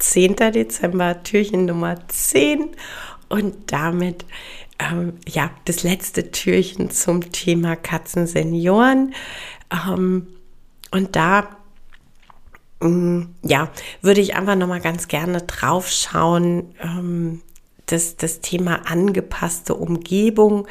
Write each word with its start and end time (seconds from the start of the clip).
10. 0.00 0.36
Dezember, 0.36 1.22
Türchen 1.22 1.66
Nummer 1.66 1.96
10 2.08 2.70
und 3.28 3.72
damit 3.72 4.24
ähm, 4.78 5.14
ja 5.28 5.50
das 5.66 5.82
letzte 5.82 6.30
Türchen 6.30 6.90
zum 6.90 7.32
Thema 7.32 7.76
Katzensenioren. 7.76 9.14
Ähm, 9.70 10.26
und 10.90 11.16
da 11.16 11.56
mm, 12.80 13.22
ja, 13.42 13.70
würde 14.02 14.20
ich 14.20 14.34
einfach 14.34 14.56
noch 14.56 14.66
mal 14.66 14.80
ganz 14.80 15.08
gerne 15.08 15.42
drauf 15.42 15.88
schauen, 15.88 16.74
ähm, 16.82 17.42
das, 17.86 18.16
das 18.16 18.40
Thema 18.40 18.86
angepasste 18.86 19.74
Umgebung. 19.74 20.66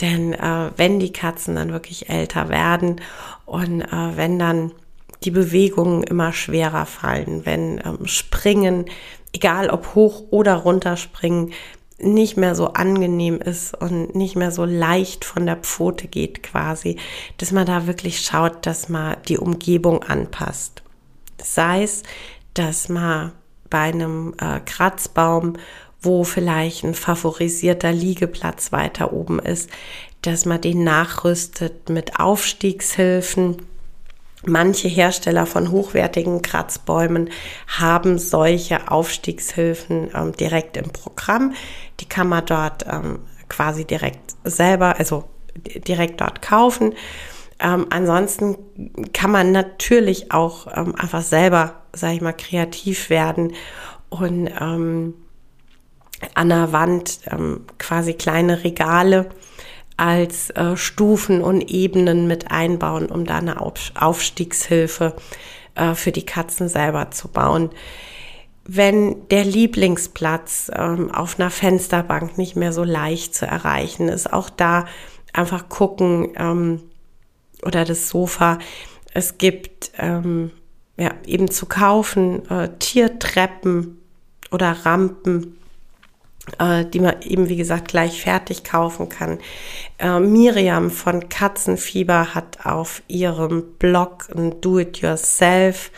Denn 0.00 0.32
äh, 0.34 0.70
wenn 0.76 1.00
die 1.00 1.12
Katzen 1.12 1.56
dann 1.56 1.72
wirklich 1.72 2.08
älter 2.08 2.48
werden 2.48 3.00
und 3.46 3.80
äh, 3.82 4.16
wenn 4.16 4.38
dann 4.38 4.72
die 5.24 5.30
Bewegungen 5.30 6.02
immer 6.02 6.32
schwerer 6.32 6.86
fallen, 6.86 7.44
wenn 7.44 7.80
ähm, 7.84 8.06
Springen, 8.06 8.86
egal 9.32 9.70
ob 9.70 9.94
hoch 9.94 10.24
oder 10.30 10.54
runter 10.54 10.96
springen, 10.96 11.52
nicht 12.00 12.36
mehr 12.36 12.54
so 12.54 12.68
angenehm 12.68 13.40
ist 13.40 13.74
und 13.74 14.14
nicht 14.14 14.36
mehr 14.36 14.52
so 14.52 14.64
leicht 14.64 15.24
von 15.24 15.46
der 15.46 15.56
Pfote 15.56 16.06
geht 16.06 16.42
quasi, 16.42 16.96
dass 17.38 17.50
man 17.50 17.66
da 17.66 17.86
wirklich 17.86 18.20
schaut, 18.20 18.66
dass 18.66 18.88
man 18.88 19.16
die 19.26 19.38
Umgebung 19.38 20.04
anpasst. 20.04 20.82
Sei 21.42 21.82
es, 21.82 22.04
dass 22.54 22.88
man 22.88 23.32
bei 23.68 23.80
einem 23.80 24.34
äh, 24.40 24.60
Kratzbaum, 24.60 25.54
wo 26.00 26.22
vielleicht 26.22 26.84
ein 26.84 26.94
favorisierter 26.94 27.92
Liegeplatz 27.92 28.70
weiter 28.70 29.12
oben 29.12 29.40
ist, 29.40 29.68
dass 30.22 30.46
man 30.46 30.60
den 30.60 30.84
nachrüstet 30.84 31.88
mit 31.88 32.20
Aufstiegshilfen, 32.20 33.56
Manche 34.46 34.88
Hersteller 34.88 35.46
von 35.46 35.70
hochwertigen 35.70 36.42
Kratzbäumen 36.42 37.30
haben 37.66 38.18
solche 38.18 38.90
Aufstiegshilfen 38.90 40.10
ähm, 40.14 40.32
direkt 40.32 40.76
im 40.76 40.90
Programm. 40.90 41.54
Die 42.00 42.06
kann 42.06 42.28
man 42.28 42.46
dort 42.46 42.86
ähm, 42.88 43.20
quasi 43.48 43.84
direkt 43.84 44.36
selber, 44.44 44.96
also 44.98 45.24
direkt 45.56 46.20
dort 46.20 46.40
kaufen. 46.40 46.94
Ähm, 47.58 47.86
ansonsten 47.90 48.56
kann 49.12 49.32
man 49.32 49.50
natürlich 49.50 50.30
auch 50.30 50.68
ähm, 50.76 50.94
einfach 50.94 51.22
selber, 51.22 51.82
sage 51.92 52.14
ich 52.14 52.20
mal, 52.20 52.32
kreativ 52.32 53.10
werden 53.10 53.54
und 54.08 54.48
ähm, 54.60 55.14
an 56.34 56.48
der 56.48 56.72
Wand 56.72 57.20
ähm, 57.26 57.64
quasi 57.78 58.14
kleine 58.14 58.62
Regale 58.62 59.30
als 59.98 60.50
äh, 60.50 60.76
Stufen 60.76 61.42
und 61.42 61.70
Ebenen 61.70 62.26
mit 62.26 62.50
einbauen, 62.50 63.06
um 63.06 63.26
da 63.26 63.38
eine 63.38 63.60
Aufstiegshilfe 63.60 65.14
äh, 65.74 65.94
für 65.94 66.12
die 66.12 66.24
Katzen 66.24 66.68
selber 66.68 67.10
zu 67.10 67.28
bauen. 67.28 67.70
Wenn 68.64 69.28
der 69.28 69.44
Lieblingsplatz 69.44 70.70
ähm, 70.74 71.10
auf 71.10 71.38
einer 71.38 71.50
Fensterbank 71.50 72.38
nicht 72.38 72.54
mehr 72.54 72.72
so 72.72 72.84
leicht 72.84 73.34
zu 73.34 73.46
erreichen 73.46 74.08
ist, 74.08 74.32
auch 74.32 74.50
da 74.50 74.86
einfach 75.32 75.68
gucken 75.68 76.30
ähm, 76.36 76.82
oder 77.62 77.84
das 77.84 78.08
Sofa. 78.08 78.58
Es 79.14 79.38
gibt 79.38 79.90
ähm, 79.98 80.52
ja, 80.96 81.12
eben 81.26 81.50
zu 81.50 81.66
kaufen 81.66 82.48
äh, 82.50 82.70
Tiertreppen 82.78 83.98
oder 84.50 84.72
Rampen, 84.84 85.57
die 86.92 87.00
man 87.00 87.22
eben, 87.22 87.48
wie 87.48 87.56
gesagt, 87.56 87.88
gleich 87.88 88.22
fertig 88.22 88.64
kaufen 88.64 89.08
kann. 89.08 89.38
Äh, 89.98 90.20
Miriam 90.20 90.90
von 90.90 91.28
Katzenfieber 91.28 92.34
hat 92.34 92.64
auf 92.64 93.02
ihrem 93.08 93.74
Blog 93.78 94.28
ein 94.34 94.60
Do-it-yourself 94.60 95.90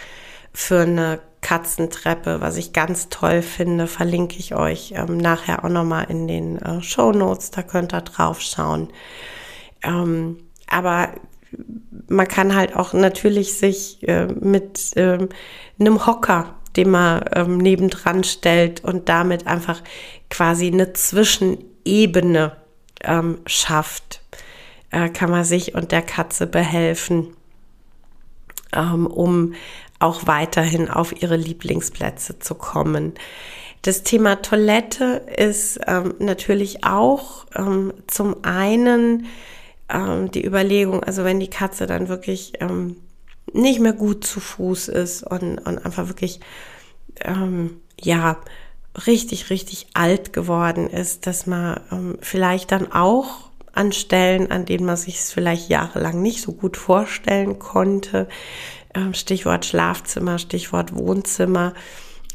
für 0.52 0.80
eine 0.80 1.20
Katzentreppe, 1.40 2.40
was 2.40 2.56
ich 2.56 2.72
ganz 2.72 3.08
toll 3.08 3.42
finde, 3.42 3.86
verlinke 3.86 4.38
ich 4.38 4.54
euch 4.54 4.92
ähm, 4.96 5.16
nachher 5.16 5.64
auch 5.64 5.68
nochmal 5.68 6.06
in 6.08 6.28
den 6.28 6.58
äh, 6.58 6.82
Show 6.82 7.12
Notes, 7.12 7.50
da 7.50 7.62
könnt 7.62 7.94
ihr 7.94 8.02
drauf 8.02 8.40
schauen. 8.40 8.88
Ähm, 9.82 10.38
aber 10.68 11.08
man 12.08 12.28
kann 12.28 12.54
halt 12.54 12.76
auch 12.76 12.92
natürlich 12.92 13.58
sich 13.58 14.06
äh, 14.06 14.26
mit 14.26 14.96
äh, 14.96 15.26
einem 15.78 16.06
Hocker 16.06 16.59
den 16.76 16.90
man 16.90 17.24
ähm, 17.34 17.58
nebendran 17.58 18.24
stellt 18.24 18.84
und 18.84 19.08
damit 19.08 19.46
einfach 19.46 19.82
quasi 20.28 20.68
eine 20.68 20.92
Zwischenebene 20.92 22.56
ähm, 23.02 23.38
schafft, 23.46 24.22
äh, 24.90 25.08
kann 25.08 25.30
man 25.30 25.44
sich 25.44 25.74
und 25.74 25.92
der 25.92 26.02
Katze 26.02 26.46
behelfen, 26.46 27.28
ähm, 28.72 29.06
um 29.06 29.54
auch 29.98 30.26
weiterhin 30.26 30.88
auf 30.88 31.20
ihre 31.20 31.36
Lieblingsplätze 31.36 32.38
zu 32.38 32.54
kommen. 32.54 33.14
Das 33.82 34.02
Thema 34.02 34.42
Toilette 34.42 35.22
ist 35.36 35.80
ähm, 35.86 36.14
natürlich 36.18 36.84
auch 36.84 37.46
ähm, 37.54 37.92
zum 38.06 38.44
einen 38.44 39.26
ähm, 39.88 40.30
die 40.30 40.44
Überlegung, 40.44 41.02
also 41.02 41.24
wenn 41.24 41.40
die 41.40 41.48
Katze 41.48 41.86
dann 41.86 42.08
wirklich 42.08 42.54
ähm, 42.60 42.96
nicht 43.52 43.80
mehr 43.80 43.92
gut 43.92 44.24
zu 44.24 44.40
Fuß 44.40 44.88
ist 44.88 45.22
und, 45.22 45.58
und 45.58 45.84
einfach 45.84 46.08
wirklich, 46.08 46.40
ähm, 47.22 47.80
ja, 48.00 48.38
richtig, 49.06 49.50
richtig 49.50 49.88
alt 49.94 50.32
geworden 50.32 50.88
ist, 50.88 51.26
dass 51.26 51.46
man 51.46 51.80
ähm, 51.92 52.18
vielleicht 52.20 52.72
dann 52.72 52.92
auch 52.92 53.50
an 53.72 53.92
Stellen, 53.92 54.50
an 54.50 54.64
denen 54.64 54.84
man 54.84 54.96
sich 54.96 55.18
es 55.18 55.32
vielleicht 55.32 55.68
jahrelang 55.68 56.20
nicht 56.20 56.42
so 56.42 56.52
gut 56.52 56.76
vorstellen 56.76 57.58
konnte, 57.58 58.28
ähm, 58.94 59.14
Stichwort 59.14 59.64
Schlafzimmer, 59.64 60.38
Stichwort 60.38 60.94
Wohnzimmer, 60.94 61.74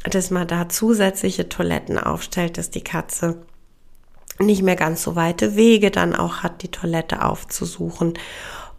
dass 0.04 0.30
man 0.30 0.46
da 0.46 0.68
zusätzliche 0.68 1.48
Toiletten 1.48 1.98
aufstellt, 1.98 2.58
dass 2.58 2.70
die 2.70 2.84
Katze 2.84 3.42
nicht 4.38 4.62
mehr 4.62 4.76
ganz 4.76 5.02
so 5.02 5.16
weite 5.16 5.56
Wege 5.56 5.90
dann 5.90 6.14
auch 6.14 6.38
hat, 6.38 6.62
die 6.62 6.70
Toilette 6.70 7.24
aufzusuchen 7.24 8.14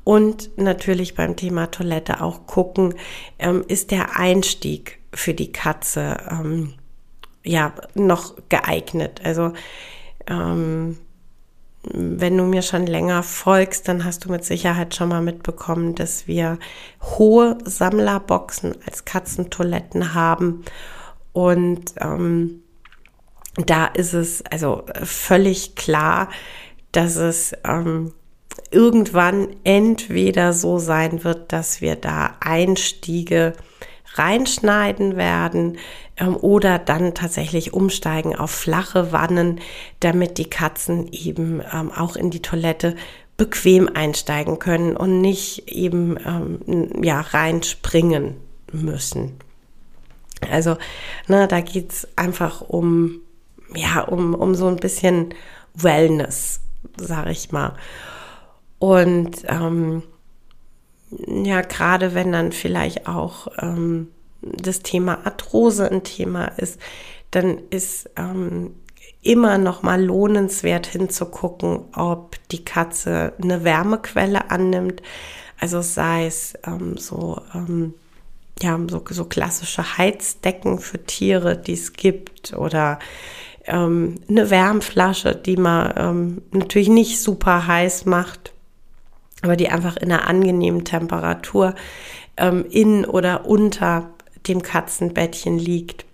und 0.08 0.58
natürlich 0.58 1.16
beim 1.16 1.36
Thema 1.36 1.70
Toilette 1.70 2.22
auch 2.22 2.48
gucken, 2.48 2.94
ähm, 3.40 3.66
ist 3.68 3.92
der 3.92 4.18
Einstieg 4.18 5.00
für 5.12 5.34
die 5.34 5.52
Katze 5.52 6.16
ähm, 6.32 6.76
ja 7.44 7.74
noch 7.94 8.36
geeignet. 8.48 9.20
Also 9.26 9.52
ähm, 10.26 10.98
wenn 11.84 12.38
du 12.38 12.46
mir 12.46 12.62
schon 12.62 12.88
länger 12.88 13.22
folgst, 13.22 13.90
dann 13.90 14.06
hast 14.06 14.24
du 14.24 14.32
mit 14.32 14.46
Sicherheit 14.46 14.96
schon 14.96 15.10
mal 15.10 15.22
mitbekommen, 15.22 15.94
dass 15.94 16.26
wir 16.26 16.58
hohe 17.02 17.58
Sammlerboxen 17.66 18.76
als 18.86 19.04
Katzentoiletten 19.04 20.14
haben. 20.14 20.64
Und 21.34 21.96
ähm, 22.00 22.64
da 23.58 23.88
ist 23.88 24.14
es 24.14 24.42
also 24.46 24.86
völlig 25.04 25.76
klar, 25.76 26.30
dass 26.94 27.18
es 27.18 27.52
ähm, 27.66 28.14
irgendwann 28.72 29.50
entweder 29.64 30.54
so 30.54 30.78
sein 30.78 31.24
wird, 31.24 31.52
dass 31.54 31.82
wir 31.82 31.96
da 31.96 32.36
Einstiege 32.40 33.54
reinschneiden 34.16 35.16
werden 35.16 35.78
ähm, 36.18 36.36
oder 36.36 36.80
dann 36.80 37.14
tatsächlich 37.14 37.74
umsteigen 37.74 38.36
auf 38.36 38.52
flache 38.52 39.12
Wannen, 39.12 39.60
damit 40.00 40.38
die 40.38 40.50
Katzen 40.50 41.12
eben 41.12 41.62
ähm, 41.74 41.92
auch 41.92 42.16
in 42.16 42.32
die 42.32 42.42
Toilette 42.42 42.96
bequem 43.38 43.90
einsteigen 43.94 44.58
können 44.58 44.98
und 44.98 45.22
nicht 45.22 45.70
eben 45.70 46.18
ähm, 46.26 47.04
ja 47.04 47.22
reinspringen 47.22 48.36
müssen. 48.72 49.38
Also 50.50 50.78
ne, 51.28 51.48
da 51.48 51.62
geht's 51.62 52.08
einfach 52.16 52.62
um 52.62 53.22
ja 53.76 54.02
um, 54.02 54.34
um 54.34 54.56
so 54.56 54.68
ein 54.68 54.78
bisschen 54.78 55.34
Wellness, 55.76 56.62
sag 56.98 57.30
ich 57.30 57.52
mal. 57.52 57.76
Und 58.80 59.44
ähm, 59.48 60.04
ja, 61.10 61.62
gerade 61.62 62.14
wenn 62.14 62.32
dann 62.32 62.52
vielleicht 62.52 63.08
auch 63.08 63.48
ähm, 63.60 64.10
das 64.42 64.82
Thema 64.82 65.26
Arthrose 65.26 65.90
ein 65.90 66.04
Thema 66.04 66.46
ist, 66.46 66.80
dann 67.32 67.60
ist 67.70 68.10
ähm, 68.18 68.76
immer 69.22 69.58
noch 69.58 69.84
mal 69.84 70.04
lohnenswert 70.04 70.88
hinzugucken, 70.88 71.86
ob 71.96 72.38
die 72.50 72.64
Katze 72.64 73.34
eine 73.42 73.64
Wärmequelle 73.64 74.52
annimmt. 74.52 75.02
Also 75.60 75.82
sei 75.82 76.28
es 76.28 76.54
ähm, 76.66 76.98
so, 76.98 77.42
ähm, 77.54 77.94
ja, 78.62 78.80
so, 78.88 79.04
so 79.10 79.26
klassische 79.26 79.98
Heizdecken 79.98 80.80
für 80.80 81.04
Tiere, 81.04 81.58
die 81.58 81.74
es 81.74 81.94
gibt 81.94 82.54
oder 82.54 83.00
ähm, 83.66 84.16
eine 84.30 84.50
Wärmflasche, 84.50 85.36
die 85.36 85.58
man 85.58 85.94
ähm, 85.98 86.42
natürlich 86.52 86.90
nicht 86.90 87.22
super 87.22 87.68
heiß 87.68 88.06
macht 88.06 88.54
aber 89.42 89.56
die 89.56 89.70
einfach 89.70 89.98
in 89.98 90.12
einer 90.12 90.28
angenehmen 90.28 90.84
Temperatur 90.86 91.76
ähm, 92.38 92.66
in 92.70 93.06
oder 93.06 93.46
unter 93.46 94.10
dem 94.48 94.62
Katzenbettchen 94.62 95.58
liegt. 95.58 96.06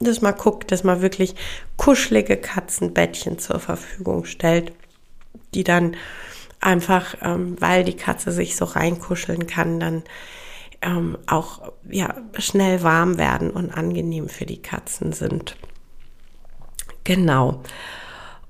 Dass 0.00 0.20
man 0.20 0.36
guckt, 0.36 0.70
dass 0.70 0.84
man 0.84 1.02
wirklich 1.02 1.34
kuschelige 1.76 2.36
Katzenbettchen 2.36 3.38
zur 3.38 3.58
Verfügung 3.58 4.24
stellt, 4.24 4.72
die 5.54 5.64
dann 5.64 5.96
einfach, 6.60 7.16
ähm, 7.22 7.56
weil 7.60 7.84
die 7.84 7.96
Katze 7.96 8.30
sich 8.30 8.56
so 8.56 8.64
reinkuscheln 8.64 9.46
kann, 9.46 9.80
dann 9.80 10.02
ähm, 10.82 11.18
auch 11.26 11.72
ja, 11.88 12.14
schnell 12.38 12.82
warm 12.82 13.18
werden 13.18 13.50
und 13.50 13.70
angenehm 13.70 14.28
für 14.28 14.46
die 14.46 14.62
Katzen 14.62 15.12
sind. 15.12 15.56
Genau. 17.04 17.62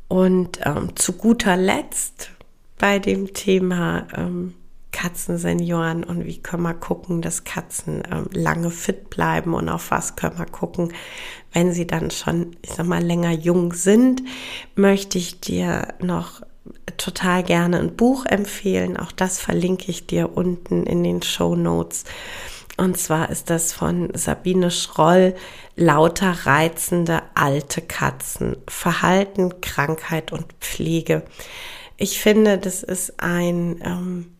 Und 0.08 0.60
ähm, 0.64 0.94
zu 0.96 1.14
guter 1.14 1.56
Letzt 1.56 2.32
bei 2.82 2.98
dem 2.98 3.32
Thema 3.32 4.08
ähm, 4.12 4.54
Katzensenioren 4.90 6.02
und 6.02 6.26
wie 6.26 6.42
können 6.42 6.64
wir 6.64 6.74
gucken, 6.74 7.22
dass 7.22 7.44
Katzen 7.44 8.02
ähm, 8.10 8.26
lange 8.32 8.72
fit 8.72 9.08
bleiben 9.08 9.54
und 9.54 9.68
auf 9.68 9.92
was 9.92 10.16
können 10.16 10.36
wir 10.36 10.46
gucken, 10.46 10.92
wenn 11.52 11.72
sie 11.72 11.86
dann 11.86 12.10
schon, 12.10 12.56
ich 12.60 12.70
sag 12.70 12.86
mal, 12.86 13.00
länger 13.00 13.30
jung 13.30 13.72
sind, 13.72 14.24
möchte 14.74 15.16
ich 15.16 15.38
dir 15.38 15.94
noch 16.00 16.42
total 16.96 17.44
gerne 17.44 17.78
ein 17.78 17.94
Buch 17.94 18.26
empfehlen. 18.26 18.96
Auch 18.96 19.12
das 19.12 19.38
verlinke 19.38 19.88
ich 19.88 20.08
dir 20.08 20.36
unten 20.36 20.82
in 20.82 21.04
den 21.04 21.22
Show 21.22 21.54
Notes. 21.54 22.02
Und 22.76 22.98
zwar 22.98 23.30
ist 23.30 23.48
das 23.48 23.72
von 23.72 24.10
Sabine 24.14 24.72
Schroll, 24.72 25.36
lauter 25.76 26.46
reizende 26.46 27.22
alte 27.34 27.80
Katzen, 27.80 28.56
Verhalten, 28.66 29.60
Krankheit 29.60 30.32
und 30.32 30.46
Pflege. 30.60 31.22
Ich 32.02 32.20
finde, 32.20 32.58
das 32.58 32.82
ist 32.82 33.20
ein 33.20 33.80
ähm, 33.84 34.34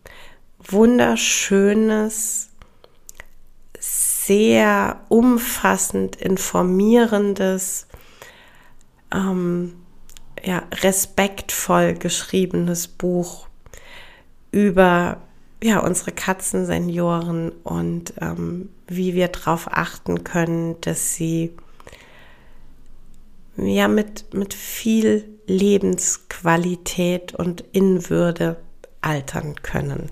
wunderschönes, 0.59 2.49
sehr 3.79 5.01
umfassend 5.09 6.17
informierendes, 6.17 7.87
ähm, 9.15 9.75
ja, 10.43 10.65
respektvoll 10.73 11.95
geschriebenes 11.95 12.89
Buch 12.89 13.47
über 14.51 15.19
ja, 15.63 15.79
unsere 15.79 16.11
Katzensenioren 16.11 17.53
und 17.63 18.15
ähm, 18.21 18.71
wie 18.89 19.15
wir 19.15 19.29
darauf 19.29 19.69
achten 19.71 20.25
können, 20.25 20.81
dass 20.81 21.15
sie 21.15 21.55
ja 23.57 23.89
mit, 23.89 24.33
mit 24.35 24.55
viel 24.55 25.39
Lebensqualität 25.47 27.35
und 27.35 27.65
Innenwürde 27.73 28.57
altern 29.01 29.57
können. 29.63 30.11